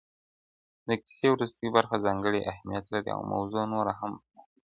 [0.87, 4.57] •د کيسې وروستۍ برخه ځانګړی اهميت لري او موضوع نوره هم پراخيږي..